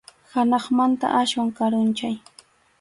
Hanaqmanta 0.35 1.07
aswan 1.21 1.49
karunchay. 1.57 2.15